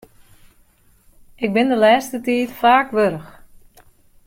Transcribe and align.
Ik 1.43 1.51
bin 1.55 1.67
de 1.71 1.77
lêste 1.83 2.17
tiid 2.25 2.51
faak 2.61 2.87
warch. 2.95 3.29